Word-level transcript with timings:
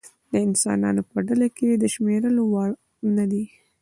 د 0.31 0.33
انسانانو 0.47 1.01
په 1.11 1.17
ډله 1.27 1.47
کې 1.57 1.69
د 1.77 1.83
شمېرلو 1.93 2.43
وړ 2.53 2.69
نه 3.15 3.25
دی. 3.31 3.43